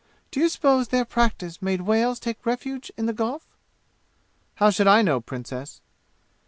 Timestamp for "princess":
5.21-5.79